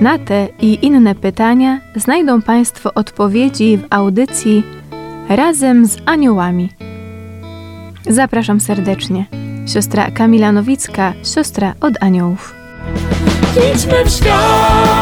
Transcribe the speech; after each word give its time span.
Na 0.00 0.18
te 0.18 0.48
i 0.60 0.78
inne 0.86 1.14
pytania 1.14 1.80
znajdą 1.96 2.42
Państwo 2.42 2.94
odpowiedzi 2.94 3.76
w 3.76 3.86
audycji 3.90 4.62
Razem 5.28 5.86
z 5.86 5.98
Aniołami. 6.06 6.70
Zapraszam 8.06 8.60
serdecznie. 8.60 9.26
Siostra 9.66 10.10
Kamila 10.10 10.52
Nowicka, 10.52 11.12
siostra 11.34 11.74
od 11.80 11.94
aniołów. 12.02 12.54
Idźmy 13.74 14.04
w 14.04 14.10
świat. 14.10 14.99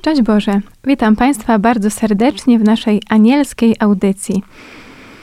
Szczęść 0.00 0.22
Boże! 0.22 0.52
Witam 0.86 1.16
Państwa 1.16 1.58
bardzo 1.58 1.90
serdecznie 1.90 2.58
w 2.58 2.64
naszej 2.64 3.02
anielskiej 3.10 3.74
audycji. 3.80 4.42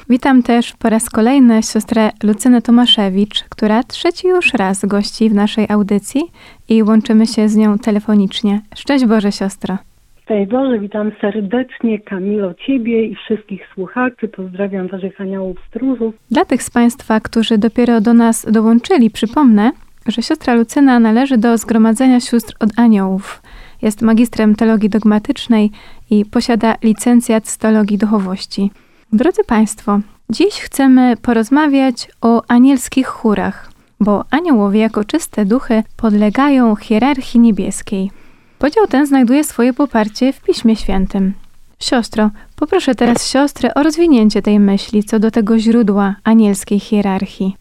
Witam 0.10 0.44
też 0.44 0.74
po 0.80 0.90
raz 0.90 1.10
kolejny 1.10 1.64
siostrę 1.64 2.10
Lucynę 2.24 2.62
Tomaszewicz, 2.62 3.44
która 3.50 3.84
trzeci 3.84 4.28
już 4.28 4.54
raz 4.54 4.86
gości 4.86 5.30
w 5.30 5.34
naszej 5.34 5.66
audycji 5.70 6.22
i 6.70 6.84
łączymy 6.84 7.28
się 7.28 7.50
z 7.50 7.56
nią 7.56 7.78
telefonicznie. 7.78 8.62
Szczęść 8.76 9.06
Boże, 9.06 9.32
siostro! 9.32 9.78
Szczęść 10.24 10.52
Boże, 10.52 10.80
witam 10.80 11.12
serdecznie 11.22 12.00
Kamilo 12.00 12.54
Ciebie 12.54 13.06
i 13.06 13.16
wszystkich 13.16 13.62
słuchaczy. 13.74 14.28
Pozdrawiam 14.28 14.88
Waszych 14.88 15.22
aniołów 15.22 15.58
stróżów. 15.68 16.16
Dla 16.32 16.46
tych 16.46 16.64
z 16.64 16.70
Państwa, 16.70 17.20
którzy 17.20 17.58
dopiero 17.58 18.02
do 18.02 18.14
nas 18.14 18.52
dołączyli, 18.52 19.10
przypomnę, 19.10 19.72
że 20.08 20.22
siostra 20.22 20.54
Lucyna 20.54 21.00
należy 21.00 21.38
do 21.38 21.58
Zgromadzenia 21.58 22.20
Sióstr 22.20 22.56
od 22.60 22.70
Aniołów. 22.80 23.42
Jest 23.82 24.02
magistrem 24.02 24.56
teologii 24.56 24.90
dogmatycznej 24.90 25.72
i 26.10 26.26
posiada 26.26 26.76
licencjat 26.84 27.48
z 27.48 27.58
teologii 27.58 27.98
duchowości. 27.98 28.72
Drodzy 29.14 29.44
Państwo, 29.44 30.00
dziś 30.30 30.54
chcemy 30.54 31.18
porozmawiać 31.22 32.10
o 32.22 32.42
anielskich 32.48 33.08
chórach, 33.08 33.72
bo 34.00 34.26
aniołowie 34.30 34.80
jako 34.80 35.04
czyste 35.04 35.46
duchy 35.46 35.84
podlegają 35.98 36.76
hierarchii 36.76 37.40
niebieskiej. 37.40 38.12
Podział 38.60 38.88
ten 38.88 39.06
znajduje 39.06 39.44
swoje 39.44 39.74
poparcie 39.74 40.34
w 40.34 40.42
Piśmie 40.42 40.76
Świętym. 40.76 41.34
Siostro, 41.80 42.30
poproszę 42.56 42.96
teraz 42.96 43.28
siostrę 43.28 43.74
o 43.74 43.84
rozwinięcie 43.84 44.42
tej 44.42 44.60
myśli 44.60 45.04
co 45.04 45.20
do 45.20 45.32
tego 45.32 45.60
źródła 45.60 46.16
anielskiej 46.24 46.80
hierarchii. 46.80 47.56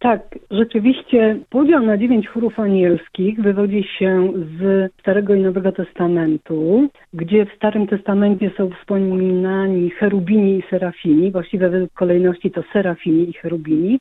Tak, 0.00 0.38
rzeczywiście 0.50 1.38
podział 1.50 1.82
na 1.82 1.98
dziewięć 1.98 2.28
chórów 2.28 2.60
anielskich 2.60 3.40
wywodzi 3.40 3.84
się 3.98 4.32
z 4.58 4.92
Starego 5.00 5.34
i 5.34 5.40
Nowego 5.40 5.72
Testamentu, 5.72 6.88
gdzie 7.12 7.46
w 7.46 7.52
Starym 7.52 7.86
Testamencie 7.86 8.50
są 8.56 8.70
wspominani 8.70 9.90
cherubini 9.90 10.58
i 10.58 10.62
serafini, 10.70 11.32
właściwie 11.32 11.68
według 11.68 11.92
kolejności 11.92 12.50
to 12.50 12.62
serafini 12.72 13.30
i 13.30 13.32
cherubini, 13.32 13.98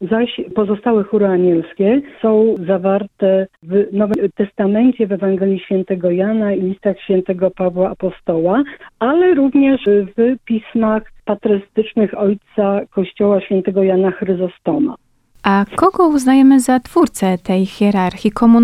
zaś 0.00 0.40
pozostałe 0.54 1.02
chóry 1.02 1.26
anielskie 1.26 2.00
są 2.22 2.54
zawarte 2.66 3.46
w 3.62 3.86
Nowym 3.92 4.28
Testamencie, 4.34 5.06
w 5.06 5.12
Ewangelii 5.12 5.60
Świętego 5.60 6.10
Jana 6.10 6.54
i 6.54 6.60
listach 6.60 7.00
Świętego 7.00 7.50
Pawła 7.50 7.90
Apostoła, 7.90 8.62
ale 8.98 9.34
również 9.34 9.80
w 9.86 10.36
pismach 10.44 11.02
patrystycznych 11.24 12.18
Ojca 12.18 12.80
Kościoła 12.90 13.40
Świętego 13.40 13.82
Jana 13.82 14.10
Chryzostoma. 14.10 14.96
A 15.48 15.64
kogo 15.76 16.08
uznajemy 16.08 16.60
za 16.60 16.80
twórcę 16.80 17.38
tej 17.38 17.66
hierarchii? 17.66 18.30
Komu 18.30 18.60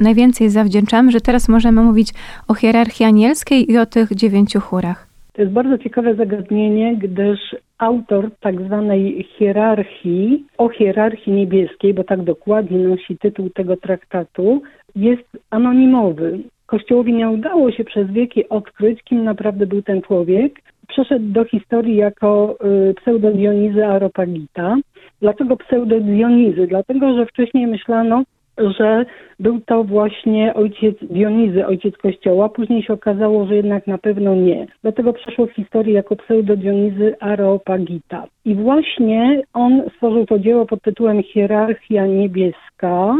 najwięcej 0.00 0.48
zawdzięczamy, 0.50 1.12
że 1.12 1.20
teraz 1.20 1.48
możemy 1.48 1.82
mówić 1.82 2.08
o 2.48 2.54
hierarchii 2.54 3.06
anielskiej 3.06 3.72
i 3.72 3.78
o 3.78 3.86
tych 3.86 4.14
dziewięciu 4.14 4.60
chórach? 4.60 5.06
To 5.32 5.42
jest 5.42 5.54
bardzo 5.54 5.78
ciekawe 5.78 6.14
zagadnienie, 6.14 6.96
gdyż 6.96 7.38
autor 7.78 8.30
tak 8.40 8.62
zwanej 8.62 9.26
hierarchii, 9.38 10.44
o 10.58 10.68
hierarchii 10.68 11.32
niebieskiej, 11.32 11.94
bo 11.94 12.04
tak 12.04 12.22
dokładnie 12.22 12.78
nosi 12.78 13.18
tytuł 13.18 13.50
tego 13.50 13.76
traktatu, 13.76 14.62
jest 14.96 15.28
anonimowy. 15.50 16.38
Kościołowi 16.66 17.12
nie 17.12 17.28
udało 17.28 17.72
się 17.72 17.84
przez 17.84 18.10
wieki 18.10 18.48
odkryć, 18.48 19.02
kim 19.02 19.24
naprawdę 19.24 19.66
był 19.66 19.82
ten 19.82 20.02
człowiek. 20.02 20.60
Przeszedł 20.88 21.32
do 21.32 21.44
historii 21.44 21.96
jako 21.96 22.56
y, 22.90 22.94
pseudo 22.94 23.30
Dionizy 23.30 23.86
Aropagita. 23.86 24.76
Dlaczego 25.22 25.56
pseudo 25.56 26.00
Dionizy? 26.00 26.66
Dlatego, 26.66 27.14
że 27.16 27.26
wcześniej 27.26 27.66
myślano, 27.66 28.22
że 28.58 29.04
był 29.40 29.60
to 29.60 29.84
właśnie 29.84 30.54
ojciec 30.54 30.96
Dionizy, 31.02 31.66
ojciec 31.66 31.96
kościoła. 31.96 32.48
Później 32.48 32.82
się 32.82 32.92
okazało, 32.92 33.46
że 33.46 33.56
jednak 33.56 33.86
na 33.86 33.98
pewno 33.98 34.34
nie. 34.34 34.66
Dlatego 34.82 35.12
przeszło 35.12 35.46
w 35.46 35.52
historii 35.52 35.94
jako 35.94 36.16
pseudo 36.16 36.56
Dionizy 36.56 37.14
Areopagita. 37.20 38.26
I 38.44 38.54
właśnie 38.54 39.42
on 39.52 39.82
stworzył 39.94 40.26
to 40.26 40.38
dzieło 40.38 40.66
pod 40.66 40.82
tytułem 40.82 41.22
Hierarchia 41.22 42.06
Niebieska, 42.06 43.16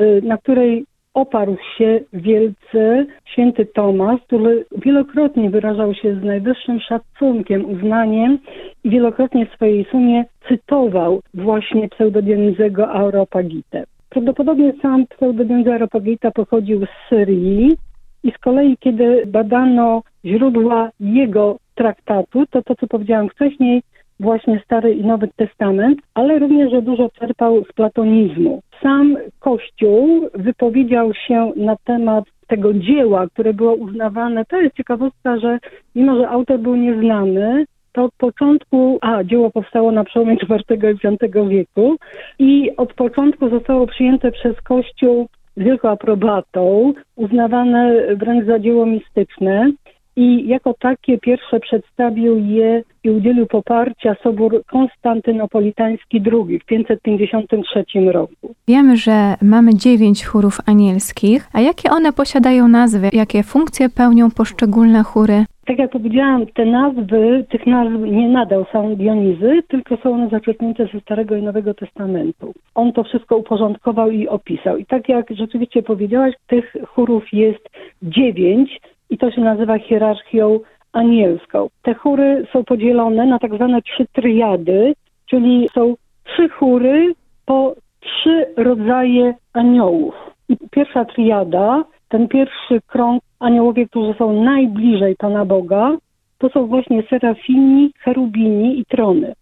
y, 0.00 0.22
na 0.24 0.36
której 0.36 0.84
oparł 1.14 1.56
się 1.78 2.00
wielce 2.12 3.06
święty 3.24 3.66
Tomasz, 3.66 4.20
który 4.26 4.64
wielokrotnie 4.76 5.50
wyrażał 5.50 5.94
się 5.94 6.14
z 6.14 6.24
najwyższym 6.24 6.80
szacunkiem, 6.80 7.70
uznaniem 7.70 8.38
i 8.84 8.90
wielokrotnie 8.90 9.46
w 9.46 9.54
swojej 9.54 9.84
sumie 9.84 10.24
cytował 10.48 11.20
właśnie 11.34 11.88
pseudodionizego 11.88 12.88
Areopagitę. 12.88 13.84
Prawdopodobnie 14.10 14.72
sam 14.82 15.06
pseudodonizy 15.06 15.72
Areopagita 15.72 16.30
pochodził 16.30 16.86
z 16.86 17.08
Syrii 17.08 17.76
i 18.24 18.30
z 18.30 18.38
kolei 18.38 18.76
kiedy 18.80 19.26
badano 19.26 20.02
źródła 20.24 20.90
jego 21.00 21.56
traktatu, 21.74 22.46
to 22.50 22.62
to 22.62 22.74
co 22.74 22.86
powiedziałam 22.86 23.28
wcześniej, 23.28 23.82
właśnie 24.20 24.60
Stary 24.64 24.94
i 24.94 25.04
Nowy 25.04 25.28
Testament, 25.36 25.98
ale 26.14 26.38
również, 26.38 26.70
że 26.70 26.82
dużo 26.82 27.10
czerpał 27.10 27.64
z 27.64 27.72
platonizmu. 27.72 28.62
Sam 28.82 29.16
Kościół 29.42 30.28
wypowiedział 30.34 31.14
się 31.14 31.52
na 31.56 31.76
temat 31.84 32.24
tego 32.46 32.74
dzieła, 32.74 33.26
które 33.26 33.54
było 33.54 33.74
uznawane. 33.74 34.44
To 34.44 34.60
jest 34.60 34.76
ciekawostka, 34.76 35.38
że 35.38 35.58
mimo, 35.94 36.16
że 36.16 36.28
autor 36.28 36.58
był 36.58 36.76
nieznany, 36.76 37.64
to 37.92 38.04
od 38.04 38.14
początku, 38.14 38.98
a 39.00 39.24
dzieło 39.24 39.50
powstało 39.50 39.92
na 39.92 40.04
przełomie 40.04 40.34
IV 40.34 40.74
i 40.74 41.28
V 41.28 41.48
wieku 41.48 41.96
i 42.38 42.76
od 42.76 42.94
początku 42.94 43.48
zostało 43.48 43.86
przyjęte 43.86 44.32
przez 44.32 44.60
Kościół 44.60 45.28
z 45.56 45.62
wielką 45.62 45.88
aprobatą, 45.88 46.92
uznawane 47.16 48.06
wręcz 48.16 48.46
za 48.46 48.58
dzieło 48.58 48.86
mistyczne 48.86 49.72
i 50.16 50.48
jako 50.48 50.74
takie 50.74 51.18
pierwsze 51.18 51.60
przedstawił 51.60 52.38
je 52.38 52.82
i 53.04 53.10
udzielił 53.10 53.46
poparcia 53.46 54.16
Sobór 54.22 54.62
Konstantynopolitański 54.66 56.22
II 56.32 56.58
w 56.58 56.64
553 56.64 57.84
roku. 58.12 58.54
Wiemy, 58.68 58.96
że 58.96 59.34
mamy 59.42 59.74
dziewięć 59.74 60.24
chórów 60.26 60.58
anielskich, 60.66 61.48
a 61.52 61.60
jakie 61.60 61.90
one 61.90 62.12
posiadają 62.12 62.68
nazwy, 62.68 63.08
jakie 63.12 63.42
funkcje 63.42 63.88
pełnią 63.88 64.30
poszczególne 64.30 65.02
chóry? 65.02 65.44
Tak 65.66 65.78
jak 65.78 65.90
powiedziałam, 65.90 66.46
te 66.46 66.64
nazwy, 66.64 67.44
tych 67.50 67.66
nazw 67.66 67.92
nie 68.04 68.28
nadał 68.28 68.66
sam 68.72 68.96
Dionizy, 68.96 69.62
tylko 69.68 69.96
są 69.96 70.14
one 70.14 70.28
zaczerpnięte 70.28 70.86
ze 70.92 71.00
Starego 71.00 71.36
i 71.36 71.42
Nowego 71.42 71.74
Testamentu. 71.74 72.52
On 72.74 72.92
to 72.92 73.04
wszystko 73.04 73.36
uporządkował 73.36 74.10
i 74.10 74.28
opisał. 74.28 74.76
I 74.76 74.86
tak 74.86 75.08
jak 75.08 75.26
rzeczywiście 75.30 75.82
powiedziałaś, 75.82 76.34
tych 76.46 76.76
chórów 76.86 77.32
jest 77.32 77.68
dziewięć 78.02 78.80
i 79.12 79.18
to 79.18 79.30
się 79.30 79.40
nazywa 79.40 79.78
hierarchią 79.78 80.60
anielską. 80.92 81.68
Te 81.82 81.94
chóry 81.94 82.46
są 82.52 82.64
podzielone 82.64 83.26
na 83.26 83.38
tak 83.38 83.54
zwane 83.54 83.82
trzy 83.82 84.06
triady, 84.12 84.94
czyli 85.26 85.68
są 85.74 85.94
trzy 86.24 86.48
chóry 86.48 87.14
po 87.46 87.74
trzy 88.00 88.46
rodzaje 88.56 89.34
aniołów. 89.52 90.14
I 90.48 90.56
pierwsza 90.70 91.04
triada, 91.04 91.84
ten 92.08 92.28
pierwszy 92.28 92.80
krąg 92.86 93.22
aniołowie, 93.40 93.86
którzy 93.88 94.14
są 94.18 94.42
najbliżej 94.44 95.16
Pana 95.16 95.44
Boga, 95.44 95.96
to 96.38 96.48
są 96.48 96.66
właśnie 96.66 97.02
serafini, 97.02 97.92
cherubini 97.98 98.78
i 98.78 98.84
trony. 98.84 99.32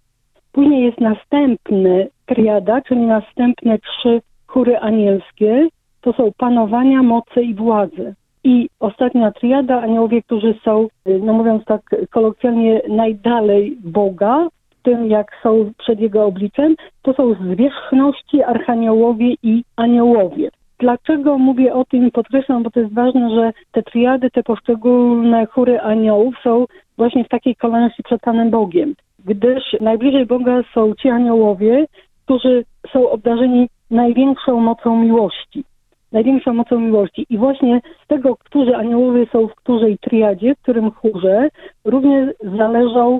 Później 0.53 0.85
jest 0.85 1.01
następny 1.01 2.09
triada, 2.27 2.81
czyli 2.81 3.01
następne 3.01 3.79
trzy 3.79 4.21
chóry 4.47 4.79
anielskie, 4.79 5.69
to 6.01 6.13
są 6.13 6.31
panowania, 6.39 7.03
moce 7.03 7.43
i 7.43 7.55
władze. 7.55 8.15
I 8.45 8.69
ostatnia 8.81 9.33
triada, 9.33 9.81
aniołowie, 9.81 10.23
którzy 10.23 10.55
są, 10.65 10.89
y, 11.09 11.21
no 11.23 11.33
mówiąc 11.33 11.65
tak 11.65 11.81
kolokwialnie, 12.11 12.83
najdalej 12.89 13.79
Boga, 13.85 14.49
w 14.71 14.83
tym 14.83 15.07
jak 15.07 15.31
są 15.43 15.73
przed 15.79 16.01
Jego 16.01 16.25
obliczem, 16.25 16.77
to 17.03 17.13
są 17.13 17.35
zwierzchności, 17.35 18.43
archaniołowie 18.43 19.35
i 19.43 19.65
aniołowie. 19.77 20.51
Dlaczego 20.79 21.39
mówię 21.39 21.75
o 21.75 21.85
tym 21.85 22.07
i 22.07 22.11
podkreślam, 22.11 22.63
bo 22.63 22.71
to 22.71 22.81
jest 22.81 22.95
ważne, 22.95 23.31
że 23.35 23.53
te 23.73 23.83
triady, 23.83 24.31
te 24.31 24.43
poszczególne 24.43 25.47
chóry 25.47 25.81
aniołów 25.81 26.35
są 26.45 26.67
właśnie 26.97 27.25
w 27.25 27.29
takiej 27.29 27.57
kolejności 27.57 28.03
przed 28.03 28.21
Panem 28.21 28.51
Bogiem, 28.51 28.95
gdyż 29.25 29.63
najbliżej 29.81 30.27
Boga 30.27 30.63
są 30.75 30.95
ci 30.95 31.09
aniołowie, 31.09 31.87
którzy 32.25 32.65
są 32.93 33.11
obdarzeni 33.11 33.69
największą 33.91 34.61
mocą 34.61 34.97
miłości. 34.97 35.65
Największą 36.13 36.55
mocą 36.55 36.81
miłości. 36.81 37.27
I 37.31 37.39
właśnie 37.39 37.81
z 38.05 38.07
tego, 38.07 38.37
którzy 38.37 38.77
aniołowie 38.77 39.27
są 39.33 39.49
w 39.49 39.55
której 39.55 39.99
triadzie, 39.99 40.55
w 40.55 40.63
którym 40.63 40.91
chórze, 40.91 41.49
również 41.85 42.35
zależą, 42.59 43.19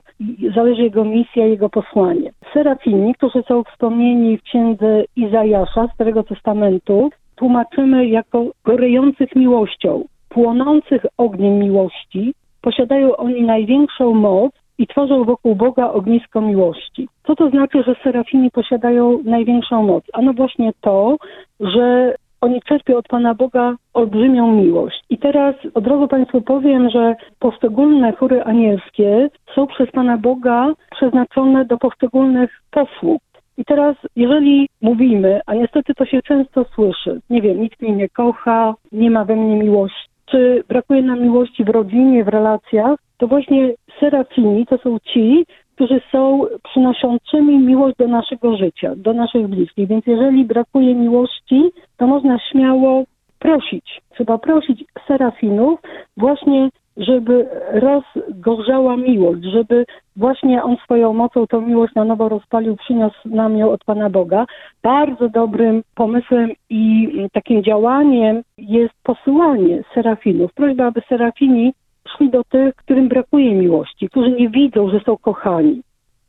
zależy 0.55 0.83
jego 0.83 1.05
misja, 1.05 1.47
jego 1.47 1.69
posłanie. 1.69 2.31
Serafini, 2.53 3.15
którzy 3.15 3.43
są 3.49 3.65
wspomnieni 3.65 4.39
w 4.39 4.43
księdze 4.43 5.05
Izajasza, 5.17 5.89
Starego 5.95 6.23
Testamentu, 6.23 7.11
tłumaczymy 7.37 8.07
jako 8.07 8.45
gorejących 8.65 9.37
miłością, 9.37 10.05
płonących 10.29 11.07
ogniem 11.17 11.59
miłości, 11.59 12.35
posiadają 12.63 13.17
oni 13.17 13.43
największą 13.43 14.15
moc 14.15 14.53
i 14.79 14.87
tworzą 14.87 15.25
wokół 15.25 15.55
Boga 15.55 15.91
ognisko 15.93 16.41
miłości. 16.41 17.09
Co 17.27 17.37
to 17.37 17.51
znaczy, 17.51 17.83
że 17.83 17.95
serafini 18.05 18.51
posiadają 18.51 19.19
największą 19.25 19.83
moc? 19.83 20.05
Ano 20.13 20.33
właśnie 20.33 20.73
to, 20.81 21.17
że 21.61 22.15
oni 22.41 22.63
czerpią 22.63 22.97
od 22.97 23.09
Pana 23.09 23.35
Boga 23.35 23.77
olbrzymią 23.95 24.53
miłość. 24.53 25.05
I 25.11 25.19
teraz 25.19 25.55
od 25.75 25.87
razu 25.87 26.09
Państwu 26.09 26.41
powiem, 26.41 26.91
że 26.91 27.15
poszczególne 27.39 28.13
chóry 28.13 28.43
anielskie 28.43 29.31
są 29.55 29.67
przez 29.67 29.91
Pana 29.91 30.19
Boga 30.19 30.73
przeznaczone 30.91 31.65
do 31.65 31.79
poszczególnych 31.79 32.51
posług. 32.71 33.23
I 33.59 33.65
teraz, 33.65 33.97
jeżeli 34.17 34.69
mówimy, 34.83 35.41
a 35.47 35.55
niestety 35.55 35.95
to 35.95 36.05
się 36.05 36.23
często 36.23 36.65
słyszy, 36.75 37.21
nie 37.31 37.43
wiem, 37.43 37.61
nikt 37.61 37.83
mnie 37.83 37.93
nie 37.93 38.09
kocha, 38.09 38.75
nie 38.93 39.11
ma 39.11 39.25
we 39.25 39.37
mnie 39.37 39.57
miłości, 39.57 40.09
czy 40.27 40.65
brakuje 40.69 41.03
nam 41.03 41.23
miłości 41.23 41.65
w 41.65 41.69
rodzinie, 41.69 42.25
w 42.25 42.29
relacjach, 42.29 42.99
to 43.19 43.27
właśnie 43.27 43.75
serafini 44.01 44.67
to 44.67 44.79
są 44.79 44.99
ci, 44.99 45.47
którzy 45.81 46.01
są 46.13 46.43
przynoszącymi 46.65 47.59
miłość 47.59 47.97
do 47.97 48.09
naszego 48.09 48.57
życia, 48.57 48.93
do 48.97 49.13
naszych 49.13 49.49
bliskich. 49.49 49.89
Więc 49.89 50.07
jeżeli 50.07 50.45
brakuje 50.45 50.95
miłości, 50.95 51.71
to 51.97 52.07
można 52.07 52.39
śmiało 52.39 53.05
prosić. 53.39 54.01
Trzeba 54.15 54.39
prosić 54.39 54.85
serafinów 55.09 55.81
właśnie 56.17 56.69
żeby 56.97 57.49
rozgorzała 57.73 58.97
miłość, 58.97 59.45
żeby 59.45 59.85
właśnie 60.17 60.63
On 60.63 60.77
swoją 60.77 61.13
mocą 61.13 61.47
tą 61.47 61.61
miłość 61.61 61.95
na 61.95 62.05
nowo 62.05 62.29
rozpalił, 62.29 62.77
przyniósł 62.77 63.29
nam 63.29 63.57
ją 63.57 63.71
od 63.71 63.85
Pana 63.85 64.11
Boga. 64.11 64.47
Bardzo 64.83 65.29
dobrym 65.29 65.83
pomysłem 65.95 66.51
i 66.71 67.09
takim 67.33 67.65
działaniem 67.65 68.43
jest 68.59 68.95
posyłanie 69.03 69.83
serafinów. 69.95 70.55
Prośba, 70.55 70.87
aby 70.87 71.03
serafini 71.09 71.73
szli 72.17 72.31
do 72.31 72.45
tych, 72.45 72.75
którym 72.75 73.09
brakuje 73.09 73.55
miłości, 73.55 74.09
którzy 74.09 74.31
nie 74.31 74.49
widzą, 74.49 74.91
że 74.91 75.01
są 75.01 75.17
kochani. 75.17 75.83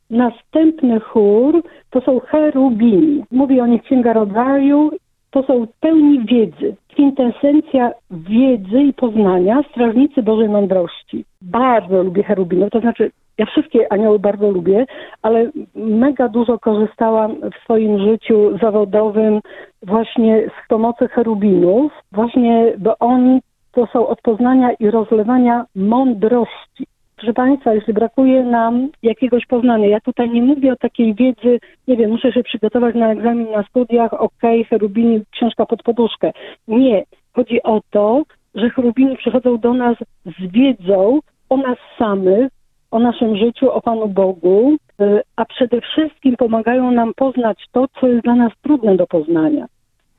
Następny 0.10 1.00
chór 1.00 1.64
to 1.90 2.02
są 2.02 2.20
cherubini. 2.20 3.24
Mówi 3.32 3.62
o 3.62 3.68
nich 3.68 3.84
Księga 3.84 4.14
Rodzaju 4.14 4.92
to 5.32 5.44
są 5.44 5.68
pełni 5.80 6.26
wiedzy, 6.26 6.76
kwintesencja 6.90 7.92
wiedzy 8.12 8.82
i 8.82 8.94
poznania, 8.94 9.64
strażnicy 9.72 10.24
Bożej 10.24 10.50
Mądrości. 10.50 11.26
Bardzo 11.42 12.04
lubię 12.04 12.24
cherubinów, 12.24 12.70
to 12.70 12.80
znaczy 12.80 13.12
ja 13.38 13.46
wszystkie 13.46 13.94
anioły 13.94 14.20
bardzo 14.20 14.52
lubię, 14.52 14.86
ale 15.22 15.52
mega 15.76 16.28
dużo 16.28 16.60
korzystałam 16.60 17.36
w 17.52 17.64
swoim 17.64 18.00
życiu 18.00 18.58
zawodowym 18.62 19.40
właśnie 19.84 20.48
z 20.48 20.68
pomocy 20.68 21.08
cherubinów, 21.08 21.92
właśnie, 22.12 22.74
bo 22.78 22.96
oni 23.00 23.40
to 23.72 23.88
są 23.94 24.08
od 24.08 24.22
poznania 24.22 24.74
i 24.74 24.92
rozlewania 24.92 25.66
mądrości. 25.76 26.88
Proszę 27.16 27.34
Państwa, 27.34 27.74
jeśli 27.74 27.94
brakuje 27.94 28.44
nam 28.44 28.90
jakiegoś 29.04 29.46
poznania, 29.46 29.88
ja 29.88 30.00
tutaj 30.00 30.30
nie 30.30 30.42
mówię 30.42 30.74
o 30.74 30.76
takiej 30.76 31.16
wiedzy, 31.16 31.60
nie 31.88 31.98
wiem, 31.98 32.12
muszę 32.12 32.32
się 32.32 32.44
przygotować 32.44 32.96
na 32.96 33.12
egzamin 33.12 33.52
na 33.52 33.64
studiach, 33.64 34.14
okej, 34.14 34.60
okay, 34.60 34.64
cherubini, 34.64 35.22
książka 35.32 35.66
pod 35.66 35.84
poduszkę. 35.84 36.32
Nie. 36.68 37.04
Chodzi 37.34 37.64
o 37.64 37.82
to, 37.90 38.24
że 38.56 38.70
cherubini 38.70 39.18
przychodzą 39.18 39.58
do 39.58 39.74
nas 39.74 39.98
z 40.26 40.52
wiedzą 40.52 41.20
o 41.50 41.58
nas 41.58 41.78
samych, 42.00 42.52
o 42.92 43.00
naszym 43.00 43.38
życiu, 43.38 43.72
o 43.72 43.82
Panu 43.82 44.08
Bogu, 44.08 44.78
y, 45.02 45.22
a 45.36 45.46
przede 45.46 45.82
wszystkim 45.82 46.36
pomagają 46.36 46.92
nam 46.92 47.14
poznać 47.14 47.66
to, 47.72 47.86
co 48.00 48.08
jest 48.08 48.24
dla 48.24 48.36
nas 48.36 48.52
trudne 48.62 48.96
do 48.96 49.08
poznania. 49.08 49.66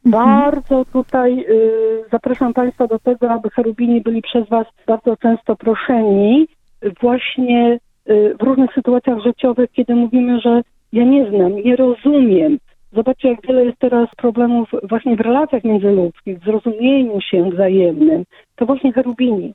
Bardzo 0.04 0.84
tutaj 0.92 1.44
y, 1.48 2.04
zapraszam 2.12 2.54
Państwa 2.54 2.86
do 2.86 2.98
tego, 2.98 3.30
aby 3.30 3.50
cherubini 3.50 4.00
byli 4.00 4.22
przez 4.22 4.48
Was 4.48 4.66
bardzo 4.86 5.16
często 5.16 5.56
proszeni, 5.56 6.48
właśnie 7.00 7.78
y, 8.10 8.34
w 8.40 8.42
różnych 8.42 8.74
sytuacjach 8.74 9.18
życiowych, 9.20 9.70
kiedy 9.72 9.94
mówimy, 9.94 10.40
że 10.40 10.62
ja 10.92 11.04
nie 11.04 11.30
znam, 11.30 11.56
nie 11.56 11.76
rozumiem. 11.76 12.58
Zobaczcie, 12.92 13.28
jak 13.28 13.46
wiele 13.46 13.64
jest 13.64 13.78
teraz 13.78 14.08
problemów 14.16 14.70
właśnie 14.82 15.16
w 15.16 15.20
relacjach 15.20 15.64
międzyludzkich, 15.64 16.38
w 16.38 16.44
zrozumieniu 16.44 17.20
się 17.20 17.50
wzajemnym. 17.50 18.24
To 18.56 18.66
właśnie 18.66 18.92
cherubini. 18.92 19.54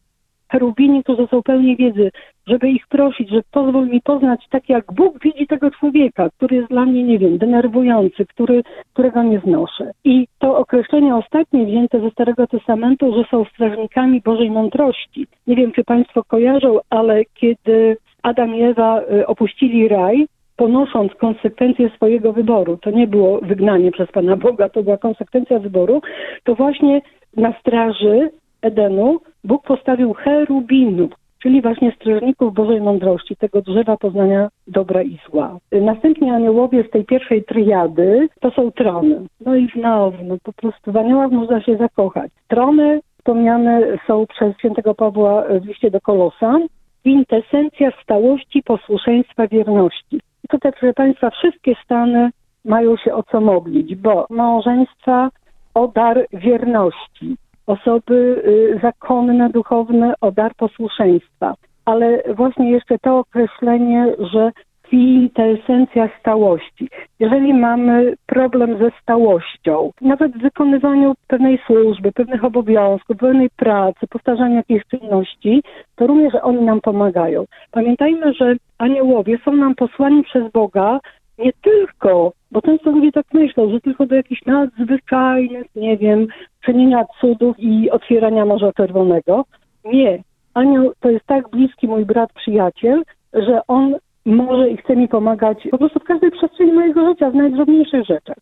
Cherubini, 0.51 1.03
którzy 1.03 1.27
są 1.27 1.43
pełni 1.43 1.75
wiedzy, 1.75 2.11
żeby 2.47 2.69
ich 2.69 2.87
prosić, 2.87 3.29
że 3.29 3.41
pozwól 3.51 3.87
mi 3.87 4.01
poznać 4.01 4.47
tak, 4.49 4.69
jak 4.69 4.93
Bóg 4.93 5.19
widzi 5.23 5.47
tego 5.47 5.71
człowieka, 5.71 6.29
który 6.37 6.55
jest 6.55 6.69
dla 6.69 6.85
mnie, 6.85 7.03
nie 7.03 7.19
wiem, 7.19 7.37
denerwujący, 7.37 8.25
który, 8.25 8.63
którego 8.93 9.23
nie 9.23 9.39
znoszę. 9.39 9.91
I 10.03 10.27
to 10.39 10.57
określenie 10.57 11.15
ostatnie 11.15 11.65
wzięte 11.65 12.01
ze 12.01 12.09
Starego 12.09 12.47
Testamentu, 12.47 13.13
że 13.13 13.23
są 13.31 13.45
strażnikami 13.45 14.21
Bożej 14.21 14.51
mądrości. 14.51 15.27
Nie 15.47 15.55
wiem, 15.55 15.71
czy 15.71 15.83
Państwo 15.83 16.23
kojarzą, 16.23 16.79
ale 16.89 17.25
kiedy 17.25 17.97
Adam 18.23 18.55
i 18.55 18.61
Ewa 18.61 19.01
y, 19.01 19.27
opuścili 19.27 19.87
raj, 19.87 20.27
ponosząc 20.55 21.13
konsekwencje 21.13 21.89
swojego 21.89 22.33
wyboru, 22.33 22.77
to 22.77 22.91
nie 22.91 23.07
było 23.07 23.39
wygnanie 23.41 23.91
przez 23.91 24.11
Pana 24.11 24.35
Boga, 24.35 24.69
to 24.69 24.83
była 24.83 24.97
konsekwencja 24.97 25.59
wyboru, 25.59 26.01
to 26.43 26.55
właśnie 26.55 27.01
na 27.37 27.53
straży 27.59 28.29
Edenu 28.67 29.19
Bóg 29.43 29.63
postawił 29.63 30.13
cherubinów, 30.13 31.11
czyli 31.43 31.61
właśnie 31.61 31.91
strażników 31.91 32.53
Bożej 32.53 32.81
Mądrości, 32.81 33.35
tego 33.35 33.61
drzewa 33.61 33.97
poznania 33.97 34.49
dobra 34.67 35.03
i 35.03 35.19
zła. 35.29 35.57
Następnie 35.71 36.33
aniołowie 36.33 36.83
z 36.83 36.89
tej 36.89 37.05
pierwszej 37.05 37.43
triady 37.43 38.29
to 38.39 38.51
są 38.51 38.71
trony. 38.71 39.21
No 39.45 39.55
i 39.55 39.67
znowu, 39.75 40.17
no 40.23 40.35
po 40.43 40.53
prostu 40.53 40.91
w 40.91 40.97
aniołach 40.97 41.31
można 41.31 41.61
się 41.61 41.77
zakochać. 41.77 42.31
Trony 42.47 42.99
wspomniane 43.17 43.81
są 44.07 44.25
przez 44.27 44.57
świętego 44.57 44.95
Pawła 44.95 45.43
w 45.61 45.65
liście 45.65 45.91
do 45.91 46.01
Kolosa, 46.01 46.59
kwintesencja 46.99 47.91
stałości, 48.03 48.63
posłuszeństwa, 48.63 49.47
wierności. 49.47 50.15
I 50.43 50.47
tutaj, 50.49 50.71
proszę 50.71 50.93
Państwa, 50.93 51.29
wszystkie 51.29 51.73
stany 51.83 52.29
mają 52.65 52.97
się 52.97 53.13
o 53.13 53.23
co 53.23 53.41
modlić, 53.41 53.95
bo 53.95 54.25
małżeństwa 54.29 55.29
o 55.73 55.87
dar 55.87 56.25
wierności, 56.33 57.35
osoby 57.67 58.43
y, 58.45 58.79
zakonne, 58.81 59.49
duchowne 59.49 60.13
o 60.21 60.31
dar 60.31 60.55
posłuszeństwa. 60.55 61.53
Ale 61.85 62.23
właśnie 62.35 62.71
jeszcze 62.71 62.99
to 62.99 63.17
określenie, 63.17 64.15
że 64.19 64.51
kwintesencja 64.87 66.09
stałości. 66.19 66.89
Jeżeli 67.19 67.53
mamy 67.53 68.13
problem 68.25 68.77
ze 68.77 68.91
stałością, 69.01 69.91
nawet 70.01 70.31
w 70.31 70.41
wykonywaniu 70.41 71.13
pewnej 71.27 71.59
służby, 71.67 72.11
pewnych 72.11 72.43
obowiązków, 72.43 73.17
pewnej 73.17 73.49
pracy, 73.49 74.07
powtarzaniu 74.09 74.55
jakichś 74.55 74.85
czynności, 74.85 75.63
to 75.95 76.07
również 76.07 76.33
oni 76.41 76.61
nam 76.61 76.81
pomagają. 76.81 77.45
Pamiętajmy, 77.71 78.33
że 78.33 78.55
aniołowie 78.77 79.37
są 79.45 79.51
nam 79.51 79.75
posłani 79.75 80.23
przez 80.23 80.51
Boga 80.51 80.99
nie 81.37 81.51
tylko, 81.53 82.33
bo 82.51 82.61
często 82.61 82.91
ludzie 82.91 83.11
tak 83.11 83.25
myślą, 83.33 83.71
że 83.71 83.81
tylko 83.81 84.05
do 84.05 84.15
jakichś 84.15 84.45
nadzwyczajnych, 84.45 85.67
nie 85.75 85.97
wiem, 85.97 86.27
czynienia 86.65 87.05
cudów 87.21 87.55
i 87.59 87.91
otwierania 87.91 88.45
Morza 88.45 88.73
Czerwonego. 88.73 89.45
Nie. 89.85 90.23
Anioł 90.53 90.91
to 90.99 91.09
jest 91.09 91.25
tak 91.25 91.49
bliski 91.49 91.87
mój 91.87 92.05
brat, 92.05 92.33
przyjaciel, 92.33 93.03
że 93.33 93.61
on 93.67 93.95
może 94.25 94.69
i 94.69 94.77
chce 94.77 94.95
mi 94.95 95.07
pomagać 95.07 95.67
po 95.71 95.77
prostu 95.77 95.99
w 95.99 96.03
każdej 96.03 96.31
przestrzeni 96.31 96.71
mojego 96.71 97.09
życia, 97.09 97.31
w 97.31 97.35
najdrobniejszych 97.35 98.05
rzeczach. 98.05 98.37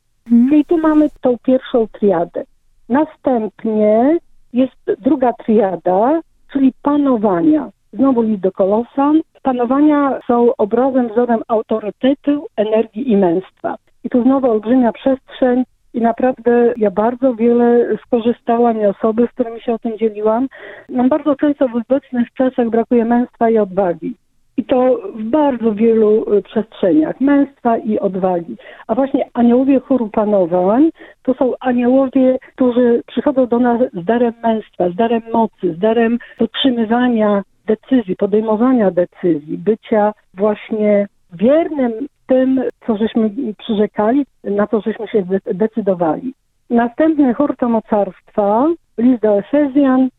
Czyli 0.49 0.65
tu 0.65 0.77
mamy 0.77 1.09
tą 1.21 1.37
pierwszą 1.37 1.87
triadę. 1.87 2.43
Następnie 2.89 4.17
jest 4.53 5.01
druga 5.01 5.33
triada, 5.33 6.21
czyli 6.53 6.73
panowania. 6.81 7.69
Znowu 7.95 8.21
list 8.21 8.41
do 8.41 8.51
Kolosan. 8.51 9.21
Panowania 9.43 10.19
są 10.27 10.55
obrazem, 10.57 11.09
wzorem 11.09 11.41
autorytetu, 11.47 12.47
energii 12.57 13.11
i 13.11 13.17
męstwa. 13.17 13.75
I 14.03 14.09
tu 14.09 14.23
znowu 14.23 14.51
olbrzymia 14.51 14.91
przestrzeń 14.91 15.63
I 15.95 16.01
naprawdę 16.01 16.73
ja 16.77 16.91
bardzo 16.91 17.35
wiele 17.35 17.97
skorzystałam 18.05 18.81
i 18.81 18.85
osoby, 18.85 19.27
z 19.27 19.31
którymi 19.31 19.61
się 19.61 19.73
o 19.73 19.79
tym 19.79 19.97
dzieliłam. 19.97 20.47
Nam 20.89 21.09
bardzo 21.09 21.35
często 21.35 21.67
w 21.67 21.75
obecnych 21.75 22.33
czasach 22.33 22.69
brakuje 22.69 23.05
męstwa 23.05 23.49
i 23.49 23.57
odwagi. 23.57 24.15
I 24.57 24.63
to 24.63 24.99
w 25.15 25.23
bardzo 25.23 25.73
wielu 25.73 26.33
y, 26.33 26.41
przestrzeniach 26.41 27.21
męstwa 27.21 27.77
i 27.77 27.99
odwagi. 27.99 28.55
A 28.87 28.95
właśnie 28.95 29.29
aniołowie 29.33 29.79
chóru 29.79 30.09
panowań 30.09 30.89
to 31.23 31.33
są 31.33 31.53
aniołowie, 31.59 32.37
którzy 32.55 33.03
przychodzą 33.07 33.47
do 33.47 33.59
nas 33.59 33.81
z 33.93 34.05
darem 34.05 34.33
męstwa, 34.43 34.89
z 34.89 34.95
darem 34.95 35.21
mocy, 35.33 35.73
z 35.73 35.79
darem 35.79 36.17
dotrzymywania 36.39 37.43
decyzji, 37.65 38.15
podejmowania 38.15 38.91
decyzji, 38.91 39.57
bycia 39.57 40.13
właśnie 40.33 41.07
wiernym 41.33 42.07
tym, 42.27 42.63
co 42.87 42.97
żeśmy 42.97 43.31
przyrzekali, 43.57 44.25
na 44.43 44.67
co 44.67 44.81
żeśmy 44.81 45.07
się 45.07 45.25
decydowali. 45.53 46.33
Następny 46.69 47.33
chór 47.33 47.55
to 47.57 47.69
mocarstwa, 47.69 48.67
list 48.97 49.21
do 49.21 49.39
Efezjan, 49.39 50.09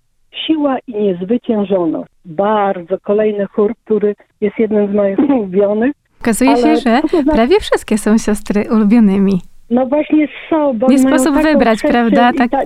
siła 0.47 0.77
i 0.87 0.95
niezwyciężoność. 0.95 2.11
Bardzo 2.25 3.01
kolejny 3.01 3.47
chór, 3.47 3.75
który 3.85 4.15
jest 4.41 4.59
jednym 4.59 4.93
z 4.93 4.95
moich 4.95 5.19
ulubionych. 5.19 5.93
Okazuje 6.21 6.51
Ale 6.51 6.61
się, 6.61 6.77
że 6.77 7.01
prawie 7.33 7.61
wszystkie 7.61 7.99
są 7.99 8.19
siostry 8.19 8.65
ulubionymi. 8.71 9.41
No 9.71 9.87
właśnie 9.87 10.29
są, 10.51 10.79
bo 10.79 10.87
Nie 10.87 10.99
sposób 10.99 11.37
wybrać, 11.37 11.83
prawda? 11.83 12.31
i 12.31 12.35
Tak. 12.37 12.51
Ta, 12.51 12.63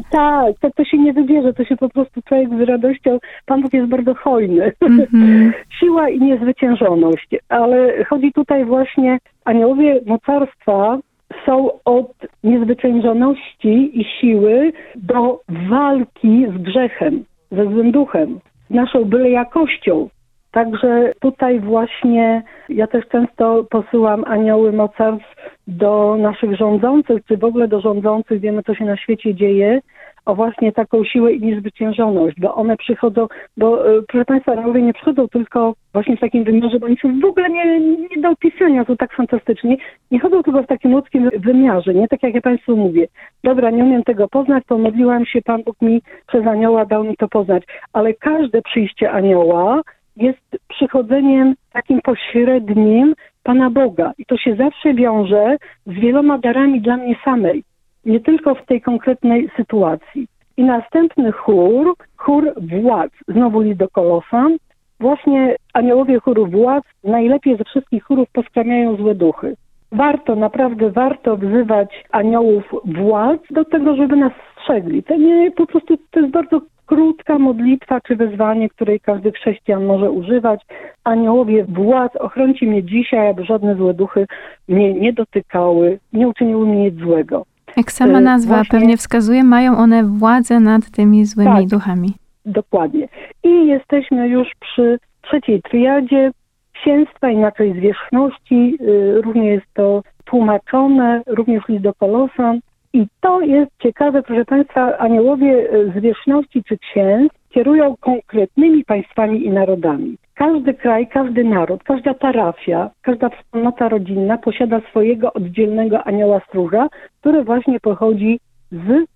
tak, 0.60 0.74
to, 0.74 0.84
się 0.84 0.98
nie 0.98 1.12
wybierze, 1.12 1.52
to 1.52 1.64
się 1.64 1.76
po 1.76 1.88
prostu 1.88 2.22
człowiek 2.22 2.48
z 2.48 2.60
radością, 2.60 3.18
Pan 3.46 3.62
Bóg 3.62 3.72
jest 3.72 3.88
bardzo 3.88 4.14
hojny. 4.14 4.72
Mhm. 4.80 5.52
Siła 5.80 6.08
i 6.08 6.20
niezwyciężoność, 6.20 7.28
ale 7.48 8.04
chodzi 8.04 8.32
tutaj 8.32 8.64
właśnie, 8.64 9.18
aniołowie 9.44 10.00
mocarstwa 10.06 10.98
są 11.46 11.70
od 11.84 12.12
niezwyciężoności 12.44 14.00
i 14.00 14.04
siły 14.20 14.72
do 14.96 15.40
walki 15.48 16.46
z 16.56 16.62
grzechem, 16.62 17.24
ze 17.50 17.64
złym 17.64 17.92
duchem, 17.92 18.40
z 18.70 18.74
naszą 18.74 19.04
byle 19.04 19.30
jakością. 19.30 20.08
Także 20.50 21.12
tutaj 21.20 21.60
właśnie 21.60 22.42
ja 22.68 22.86
też 22.86 23.08
często 23.08 23.64
posyłam 23.70 24.24
anioły 24.26 24.72
mocarstw 24.72 25.34
do 25.66 26.16
naszych 26.18 26.56
rządzących, 26.56 27.24
czy 27.24 27.36
w 27.36 27.44
ogóle 27.44 27.68
do 27.68 27.80
rządzących, 27.80 28.40
wiemy 28.40 28.62
co 28.62 28.74
się 28.74 28.84
na 28.84 28.96
świecie 28.96 29.34
dzieje, 29.34 29.80
o 30.26 30.34
właśnie 30.34 30.72
taką 30.72 31.04
siłę 31.04 31.32
i 31.32 31.40
niezwyciężoność, 31.40 32.40
bo 32.40 32.54
one 32.54 32.76
przychodzą, 32.76 33.26
bo 33.56 33.88
e, 33.88 34.02
proszę 34.08 34.24
Państwa, 34.24 34.52
aniołowie 34.52 34.82
nie 34.82 34.92
przychodzą 34.92 35.28
tylko 35.28 35.74
właśnie 35.92 36.16
w 36.16 36.20
takim 36.20 36.44
wymiarze, 36.44 36.78
bo 36.78 36.86
oni 36.86 36.96
są 37.02 37.20
w 37.20 37.24
ogóle 37.24 37.50
nie, 37.50 37.80
nie 37.80 38.22
do 38.22 38.30
opisania, 38.30 38.84
to 38.84 38.96
tak 38.96 39.12
fantastycznie, 39.14 39.76
nie 40.10 40.20
chodzą 40.20 40.42
tylko 40.42 40.62
w 40.62 40.66
takim 40.66 40.92
ludzkim 40.92 41.30
wymiarze, 41.38 41.94
nie? 41.94 42.08
Tak 42.08 42.22
jak 42.22 42.34
ja 42.34 42.40
Państwu 42.40 42.76
mówię. 42.76 43.06
Dobra, 43.44 43.70
nie 43.70 43.84
umiem 43.84 44.02
tego 44.02 44.28
poznać, 44.28 44.64
pomodliłam 44.66 45.26
się, 45.26 45.42
Pan 45.42 45.62
Bóg 45.62 45.82
mi 45.82 46.02
przez 46.26 46.46
anioła 46.46 46.84
dał 46.86 47.04
mi 47.04 47.16
to 47.16 47.28
poznać, 47.28 47.62
ale 47.92 48.14
każde 48.14 48.62
przyjście 48.62 49.10
anioła 49.10 49.82
jest 50.16 50.58
przychodzeniem 50.68 51.54
takim 51.72 52.00
pośrednim 52.00 53.14
Pana 53.42 53.70
Boga. 53.70 54.12
I 54.18 54.26
to 54.26 54.36
się 54.36 54.56
zawsze 54.56 54.94
wiąże 54.94 55.56
z 55.86 55.92
wieloma 55.92 56.38
darami 56.38 56.80
dla 56.80 56.96
mnie 56.96 57.16
samej, 57.24 57.64
nie 58.04 58.20
tylko 58.20 58.54
w 58.54 58.66
tej 58.66 58.80
konkretnej 58.80 59.50
sytuacji. 59.56 60.26
I 60.56 60.64
następny 60.64 61.32
chór, 61.32 61.94
chór 62.16 62.52
władz, 62.82 63.12
znowu 63.28 63.60
list 63.60 63.78
do 63.78 63.88
Kolosan. 63.88 64.56
Właśnie 65.00 65.56
aniołowie 65.72 66.20
chóru 66.20 66.46
władz 66.46 66.84
najlepiej 67.04 67.56
ze 67.56 67.64
wszystkich 67.64 68.04
chórów 68.04 68.28
poskramiają 68.32 68.96
złe 68.96 69.14
duchy. 69.14 69.56
Warto, 69.92 70.36
naprawdę 70.36 70.90
warto 70.90 71.36
wzywać 71.36 72.04
aniołów 72.10 72.64
władz 72.84 73.40
do 73.50 73.64
tego, 73.64 73.96
żeby 73.96 74.16
nas 74.16 74.32
strzegli. 74.52 75.02
To 75.02 75.16
nie, 75.16 75.50
po 75.50 75.66
prostu 75.66 75.96
to 76.10 76.20
jest 76.20 76.32
bardzo 76.32 76.60
krótka 76.94 77.38
modlitwa 77.38 78.00
czy 78.00 78.16
wezwanie, 78.16 78.68
której 78.68 79.00
każdy 79.00 79.32
chrześcijan 79.32 79.84
może 79.84 80.10
używać. 80.10 80.60
Aniołowie 81.04 81.64
władz, 81.68 82.16
ochroncie 82.16 82.66
mnie 82.66 82.82
dzisiaj, 82.84 83.28
aby 83.30 83.44
żadne 83.44 83.74
złe 83.76 83.94
duchy 83.94 84.26
mnie 84.68 84.94
nie 84.94 85.12
dotykały, 85.12 85.98
nie 86.12 86.28
uczyniły 86.28 86.66
mi 86.66 86.76
nic 86.76 86.94
złego. 86.98 87.44
Jak 87.76 87.92
sama 87.92 88.18
E, 88.18 88.20
nazwa 88.20 88.54
właśnie- 88.54 88.78
pewnie 88.78 88.96
wskazuje, 88.96 89.44
mają 89.44 89.76
one 89.76 90.04
władzę 90.04 90.60
nad 90.60 90.90
tymi 90.90 91.24
złymi 91.24 91.50
Tak. 91.56 91.66
duchami. 91.66 92.08
Dokładnie. 92.46 93.08
I 93.44 93.66
jesteśmy 93.66 94.28
już 94.28 94.48
przy 94.60 94.98
trzeciej 95.22 95.62
triadzie, 95.62 96.30
księstwa, 96.72 97.30
inaczej 97.30 97.72
zwierzchności. 97.72 98.76
y, 98.80 99.20
Również 99.22 99.44
jest 99.54 99.74
to 99.74 100.02
tłumaczone, 100.24 101.22
również 101.26 101.68
list 101.68 101.82
do 101.84 101.94
Kolosan. 101.94 102.60
I 102.92 103.06
to 103.20 103.40
jest 103.40 103.70
ciekawe, 103.82 104.22
proszę 104.22 104.44
Państwa, 104.44 104.98
aniołowie 104.98 105.74
y, 105.74 105.92
zwierzchności 105.96 106.64
czy 106.64 106.78
księstw 106.78 107.36
kierują 107.48 107.94
konkretnymi 108.00 108.84
państwami 108.84 109.44
i 109.44 109.50
narodami. 109.50 110.16
Każdy 110.34 110.74
kraj, 110.74 111.08
każdy 111.08 111.44
naród, 111.44 111.82
każda 111.82 112.14
parafia, 112.14 112.90
każda 113.02 113.28
wspólnota 113.28 113.88
rodzinna 113.88 114.38
posiada 114.38 114.80
swojego 114.90 115.32
oddzielnego 115.32 116.04
anioła 116.04 116.40
stróża, 116.48 116.88
który 117.20 117.44
właśnie 117.44 117.80
pochodzi 117.80 118.40
z 118.72 119.06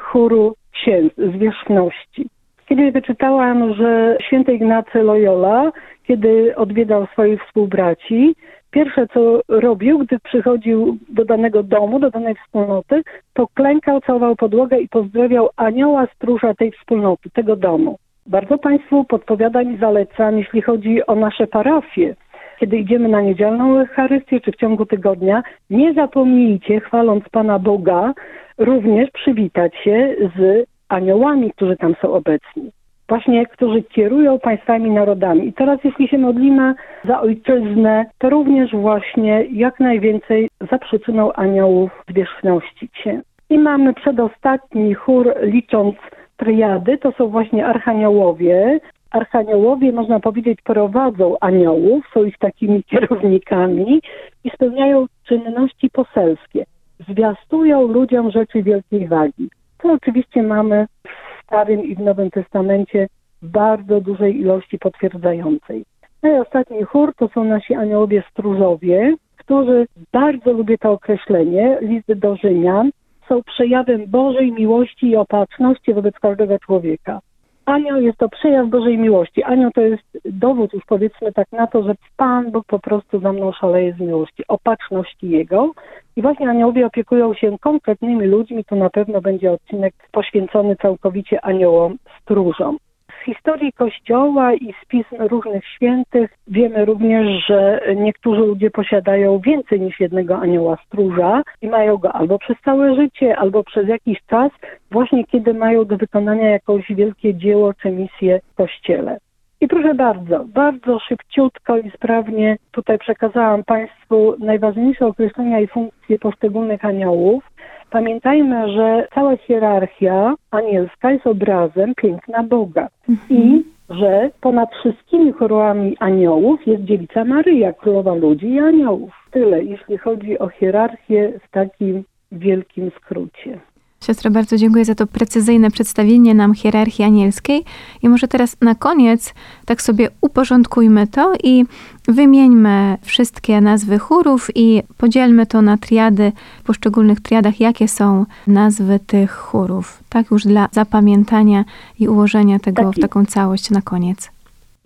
chóru 0.00 0.54
księstw, 0.72 1.18
zwierzchności. 1.36 2.26
Kiedyś 2.68 2.92
wyczytałam, 2.92 3.74
że 3.74 4.16
święty 4.26 4.54
Ignacy 4.54 5.02
Loyola, 5.02 5.72
kiedy 6.06 6.56
odwiedzał 6.56 7.06
swoich 7.06 7.44
współbraci, 7.44 8.34
pierwsze 8.72 9.06
co 9.14 9.40
robił, 9.48 9.98
gdy 9.98 10.18
przychodził 10.18 10.98
do 11.08 11.24
danego 11.24 11.62
domu, 11.62 12.00
do 12.00 12.10
danej 12.10 12.34
wspólnoty, 12.34 13.02
to 13.34 13.46
klękał, 13.54 14.00
całował 14.00 14.36
podłogę 14.36 14.80
i 14.80 14.88
pozdrawiał 14.88 15.48
anioła 15.56 16.06
stróża 16.14 16.54
tej 16.54 16.72
wspólnoty, 16.72 17.30
tego 17.30 17.56
domu. 17.56 17.98
Bardzo 18.26 18.58
Państwu 18.58 19.04
podpowiadam 19.04 19.74
i 19.74 19.78
zalecam, 19.78 20.38
jeśli 20.38 20.62
chodzi 20.62 21.06
o 21.06 21.14
nasze 21.14 21.46
parafie. 21.46 22.14
Kiedy 22.60 22.78
idziemy 22.78 23.08
na 23.08 23.20
niedzielną 23.20 23.78
Eucharystię 23.78 24.40
czy 24.40 24.52
w 24.52 24.56
ciągu 24.56 24.86
tygodnia, 24.86 25.42
nie 25.70 25.94
zapomnijcie, 25.94 26.80
chwaląc 26.80 27.28
Pana 27.28 27.58
Boga, 27.58 28.12
również 28.58 29.10
przywitać 29.10 29.76
się 29.76 30.16
z 30.36 30.66
aniołami, 30.88 31.50
którzy 31.50 31.76
tam 31.76 31.94
są 32.02 32.12
obecni. 32.12 32.70
Właśnie, 33.12 33.46
którzy 33.46 33.82
kierują 33.82 34.38
państwami, 34.38 34.90
narodami. 34.90 35.48
I 35.48 35.52
teraz, 35.52 35.78
jeśli 35.84 36.08
się 36.08 36.18
modlimy 36.18 36.74
za 37.04 37.20
ojczyznę, 37.20 38.06
to 38.18 38.30
również 38.30 38.72
właśnie 38.72 39.44
jak 39.50 39.80
najwięcej 39.80 40.48
za 40.70 40.78
przyczyną 40.78 41.32
aniołów 41.32 41.90
zwierzchności 42.08 42.88
księg. 42.88 43.24
I 43.50 43.58
mamy 43.58 43.94
przedostatni 43.94 44.94
chór, 44.94 45.34
licząc 45.42 45.94
triady, 46.36 46.98
to 46.98 47.12
są 47.12 47.28
właśnie 47.28 47.66
archaniołowie. 47.66 48.80
Archaniołowie, 49.10 49.92
można 49.92 50.20
powiedzieć, 50.20 50.58
prowadzą 50.64 51.36
aniołów, 51.40 52.04
są 52.14 52.24
ich 52.24 52.38
takimi 52.38 52.84
kierownikami 52.84 54.00
i 54.44 54.50
spełniają 54.50 55.06
czynności 55.24 55.90
poselskie. 55.90 56.64
Zwiastują 57.08 57.86
ludziom 57.86 58.30
rzeczy 58.30 58.62
wielkiej 58.62 59.08
wagi. 59.08 59.50
To 59.82 59.92
oczywiście 59.92 60.42
mamy 60.42 60.86
w 61.06 61.31
Starym 61.44 61.84
i 61.84 61.94
w 61.94 61.98
Nowym 61.98 62.30
Testamencie 62.30 63.08
bardzo 63.42 64.00
dużej 64.00 64.40
ilości 64.40 64.78
potwierdzającej. 64.78 65.84
No 66.22 66.36
i 66.36 66.38
ostatni 66.38 66.82
chór 66.82 67.14
to 67.14 67.28
są 67.28 67.44
nasi 67.44 67.74
aniołowie 67.74 68.22
stróżowie, 68.30 69.14
którzy, 69.36 69.86
bardzo 70.12 70.52
lubię 70.52 70.78
to 70.78 70.90
określenie, 70.92 71.78
list 71.80 72.12
do 72.12 72.36
Rzymian, 72.36 72.90
są 73.28 73.42
przejawem 73.42 74.06
Bożej 74.06 74.52
miłości 74.52 75.06
i 75.06 75.16
opatrzności 75.16 75.94
wobec 75.94 76.18
każdego 76.18 76.58
człowieka. 76.58 77.20
Anioł 77.66 78.00
jest 78.00 78.18
to 78.18 78.28
przejaw 78.28 78.68
Bożej 78.68 78.98
miłości. 78.98 79.42
Anioł 79.42 79.70
to 79.70 79.80
jest 79.80 80.02
dowód 80.24 80.72
już 80.72 80.84
powiedzmy 80.84 81.32
tak 81.32 81.52
na 81.52 81.66
to, 81.66 81.82
że 81.82 81.94
Pan 82.16 82.50
Bóg 82.50 82.66
po 82.66 82.78
prostu 82.78 83.20
za 83.20 83.32
mną 83.32 83.52
szaleje 83.52 83.92
z 83.92 84.00
miłości, 84.00 84.44
opatrzności 84.48 85.30
Jego. 85.30 85.72
I 86.16 86.22
właśnie 86.22 86.48
aniołowie 86.48 86.86
opiekują 86.86 87.34
się 87.34 87.58
konkretnymi 87.58 88.26
ludźmi. 88.26 88.64
Tu 88.64 88.76
na 88.76 88.90
pewno 88.90 89.20
będzie 89.20 89.52
odcinek 89.52 89.94
poświęcony 90.12 90.76
całkowicie 90.76 91.44
aniołom 91.44 91.96
stróżom. 92.20 92.78
Z 93.22 93.24
historii 93.24 93.72
Kościoła 93.72 94.54
i 94.54 94.74
z 94.82 94.86
pism 94.88 95.16
różnych 95.18 95.66
świętych 95.66 96.30
wiemy 96.48 96.84
również, 96.84 97.46
że 97.46 97.80
niektórzy 97.96 98.40
ludzie 98.40 98.70
posiadają 98.70 99.38
więcej 99.38 99.80
niż 99.80 100.00
jednego 100.00 100.36
anioła 100.36 100.76
stróża 100.86 101.42
i 101.62 101.68
mają 101.68 101.96
go 101.96 102.12
albo 102.12 102.38
przez 102.38 102.56
całe 102.64 102.94
życie, 102.94 103.36
albo 103.36 103.64
przez 103.64 103.88
jakiś 103.88 104.18
czas, 104.26 104.52
właśnie 104.90 105.24
kiedy 105.24 105.54
mają 105.54 105.84
do 105.84 105.96
wykonania 105.96 106.50
jakieś 106.50 106.96
wielkie 106.96 107.34
dzieło 107.34 107.74
czy 107.74 107.90
misję 107.90 108.40
w 108.52 108.54
Kościele. 108.54 109.18
I 109.60 109.68
proszę 109.68 109.94
bardzo, 109.94 110.44
bardzo 110.44 110.98
szybciutko 110.98 111.78
i 111.78 111.90
sprawnie 111.90 112.56
tutaj 112.72 112.98
przekazałam 112.98 113.64
Państwu 113.64 114.34
najważniejsze 114.38 115.06
określenia 115.06 115.60
i 115.60 115.66
funkcje 115.66 116.18
poszczególnych 116.18 116.84
aniołów. 116.84 117.44
Pamiętajmy, 117.92 118.72
że 118.72 119.08
cała 119.14 119.36
hierarchia 119.36 120.34
anielska 120.50 121.12
jest 121.12 121.26
obrazem 121.26 121.94
piękna 121.94 122.42
Boga 122.42 122.88
i 123.30 123.64
że 123.90 124.30
ponad 124.40 124.74
wszystkimi 124.74 125.32
chorobami 125.32 125.96
aniołów 125.98 126.66
jest 126.66 126.84
dziewica 126.84 127.24
Maryja, 127.24 127.72
królowa 127.72 128.14
ludzi 128.14 128.48
i 128.48 128.60
aniołów. 128.60 129.28
Tyle, 129.30 129.64
jeśli 129.64 129.98
chodzi 129.98 130.38
o 130.38 130.48
hierarchię 130.48 131.32
w 131.44 131.50
takim 131.50 132.04
wielkim 132.32 132.90
skrócie. 132.90 133.60
Siostro, 134.06 134.30
bardzo 134.30 134.56
dziękuję 134.56 134.84
za 134.84 134.94
to 134.94 135.06
precyzyjne 135.06 135.70
przedstawienie 135.70 136.34
nam 136.34 136.54
hierarchii 136.54 137.04
anielskiej. 137.04 137.64
I 138.02 138.08
może 138.08 138.28
teraz 138.28 138.60
na 138.60 138.74
koniec 138.74 139.34
tak 139.66 139.82
sobie 139.82 140.08
uporządkujmy 140.20 141.06
to 141.06 141.32
i 141.44 141.64
wymieńmy 142.08 142.96
wszystkie 143.02 143.60
nazwy 143.60 143.98
chórów 143.98 144.48
i 144.54 144.82
podzielmy 144.98 145.46
to 145.46 145.62
na 145.62 145.76
triady, 145.76 146.32
w 146.62 146.66
poszczególnych 146.66 147.20
triadach, 147.20 147.60
jakie 147.60 147.88
są 147.88 148.24
nazwy 148.46 148.98
tych 149.06 149.30
chórów. 149.30 150.02
Tak 150.08 150.30
już 150.30 150.42
dla 150.42 150.68
zapamiętania 150.70 151.64
i 152.00 152.08
ułożenia 152.08 152.58
tego 152.58 152.82
Tak 152.82 152.92
w 152.92 153.00
taką 153.00 153.24
całość 153.24 153.70
na 153.70 153.82
koniec. 153.82 154.30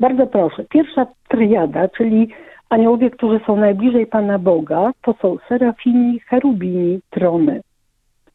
Bardzo 0.00 0.26
proszę. 0.26 0.64
Pierwsza 0.70 1.06
triada, 1.28 1.88
czyli 1.88 2.28
aniołowie, 2.68 3.10
którzy 3.10 3.40
są 3.46 3.56
najbliżej 3.56 4.06
Pana 4.06 4.38
Boga, 4.38 4.90
to 5.02 5.14
są 5.22 5.36
serafini, 5.48 6.20
cherubini, 6.20 7.00
trony. 7.10 7.60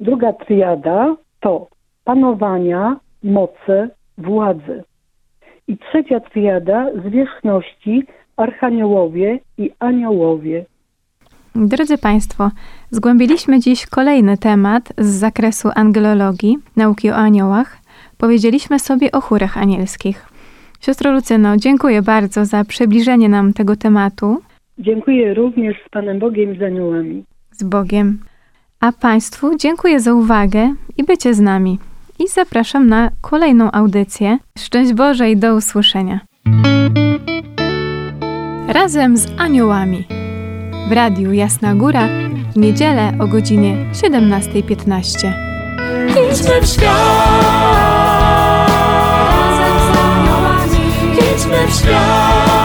Druga 0.01 0.33
triada 0.33 1.15
to 1.39 1.67
panowania, 2.03 2.99
moce, 3.23 3.89
władzy. 4.17 4.83
I 5.67 5.77
trzecia 5.77 6.19
triada 6.19 6.87
zwierzchności, 7.05 8.03
archaniołowie 8.37 9.39
i 9.57 9.71
aniołowie. 9.79 10.65
Drodzy 11.55 11.97
Państwo, 11.97 12.51
zgłębiliśmy 12.91 13.59
dziś 13.59 13.85
kolejny 13.87 14.37
temat 14.37 14.93
z 14.97 15.05
zakresu 15.05 15.69
angelologii, 15.75 16.57
nauki 16.77 17.09
o 17.09 17.15
aniołach. 17.15 17.77
Powiedzieliśmy 18.17 18.79
sobie 18.79 19.11
o 19.11 19.21
chórach 19.21 19.57
anielskich. 19.57 20.25
Siostro 20.79 21.11
Lucyno, 21.11 21.57
dziękuję 21.57 22.01
bardzo 22.01 22.45
za 22.45 22.63
przybliżenie 22.63 23.29
nam 23.29 23.53
tego 23.53 23.75
tematu 23.75 24.41
Dziękuję 24.79 25.33
również 25.33 25.77
z 25.87 25.89
Panem 25.89 26.19
Bogiem 26.19 26.55
i 26.55 26.59
z 26.59 26.61
aniołami. 26.61 27.23
z 27.51 27.63
Bogiem. 27.63 28.19
A 28.81 28.91
Państwu 28.91 29.57
dziękuję 29.57 29.99
za 29.99 30.13
uwagę 30.13 30.75
i 30.97 31.03
bycie 31.03 31.33
z 31.33 31.39
nami. 31.39 31.79
I 32.19 32.27
zapraszam 32.27 32.87
na 32.87 33.11
kolejną 33.21 33.71
audycję. 33.71 34.37
Szczęść 34.59 34.93
Boże 34.93 35.31
i 35.31 35.37
do 35.37 35.55
usłyszenia. 35.55 36.19
Razem 38.67 39.17
z 39.17 39.27
aniołami. 39.37 40.07
W 40.89 40.91
Radiu 40.91 41.33
Jasna 41.33 41.75
Góra 41.75 42.07
w 42.53 42.57
niedzielę 42.57 43.13
o 43.19 43.27
godzinie 43.27 43.77
17.15. 43.93 45.33
Idźmy 46.09 46.61
w 46.61 46.65
świat, 46.65 46.91
Razem 49.59 49.79
z 49.79 49.97
aniołami 49.97 50.77
idźmy 51.35 51.67
w 51.67 51.73
świat. 51.73 52.60